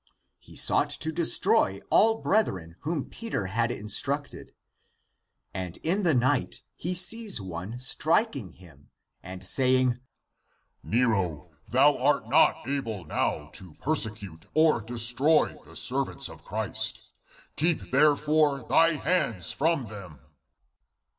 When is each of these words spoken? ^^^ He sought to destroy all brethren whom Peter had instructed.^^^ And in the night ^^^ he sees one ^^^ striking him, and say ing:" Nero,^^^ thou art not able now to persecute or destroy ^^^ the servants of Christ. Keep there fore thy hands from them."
^^^ 0.01 0.03
He 0.39 0.55
sought 0.55 0.89
to 0.89 1.11
destroy 1.11 1.79
all 1.91 2.23
brethren 2.23 2.75
whom 2.79 3.07
Peter 3.07 3.45
had 3.45 3.69
instructed.^^^ 3.69 4.51
And 5.53 5.77
in 5.83 6.01
the 6.01 6.15
night 6.15 6.53
^^^ 6.63 6.67
he 6.75 6.95
sees 6.95 7.39
one 7.39 7.73
^^^ 7.73 7.79
striking 7.79 8.53
him, 8.53 8.89
and 9.21 9.43
say 9.45 9.75
ing:" 9.79 9.99
Nero,^^^ 10.83 11.51
thou 11.71 11.95
art 11.99 12.27
not 12.27 12.67
able 12.67 13.05
now 13.05 13.51
to 13.53 13.75
persecute 13.75 14.47
or 14.55 14.81
destroy 14.81 15.49
^^^ 15.49 15.63
the 15.65 15.75
servants 15.75 16.29
of 16.29 16.43
Christ. 16.43 17.13
Keep 17.55 17.91
there 17.91 18.15
fore 18.15 18.63
thy 18.63 18.93
hands 18.93 19.51
from 19.51 19.85
them." 19.85 20.17